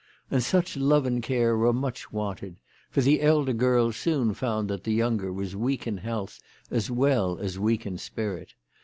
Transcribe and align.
And 0.31 0.41
such 0.41 0.75
love 0.75 1.05
and 1.05 1.21
care 1.21 1.55
were 1.55 1.71
much 1.71 2.11
wanted, 2.11 2.55
for 2.89 3.01
the 3.01 3.21
elder 3.21 3.53
girl 3.53 3.91
soon 3.91 4.33
found 4.33 4.67
that 4.67 4.83
the 4.83 4.93
younger 4.93 5.31
was 5.31 5.55
weak 5.55 5.85
in 5.85 5.97
health 5.97 6.39
as 6.71 6.89
well 6.89 7.37
as 7.37 7.59
weak 7.59 7.85
in 7.85 7.99
spirit. 7.99 8.55